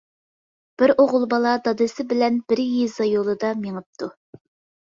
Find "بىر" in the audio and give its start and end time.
0.81-0.93, 2.53-2.63